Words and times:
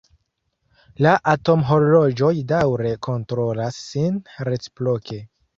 La 1.05 1.11
atomhorloĝoj 1.33 2.31
daŭre 2.53 2.97
kontrolas 3.09 3.81
sin 3.91 4.21
reciproke. 4.51 5.25